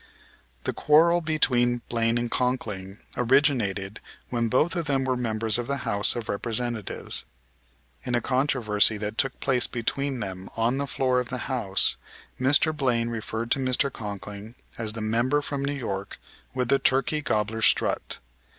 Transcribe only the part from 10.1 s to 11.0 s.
them on the